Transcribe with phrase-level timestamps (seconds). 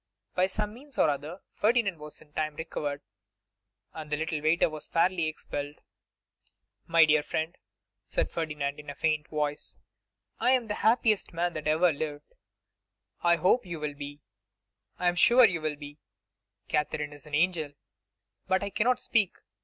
[0.33, 3.03] By some means or other Ferdinand was in time recovered,
[3.93, 5.75] and the little waiter was fairly expelled.
[6.87, 7.55] 'My dear friend,'
[8.03, 9.77] said Ferdinand, in a faint voice;
[10.39, 12.33] 'I am the happiest man that ever lived;
[13.21, 14.21] I hope you will be,
[14.97, 15.99] I am sure you will be;
[16.67, 17.73] Katherine is an angel.
[18.47, 19.33] But I cannot speak.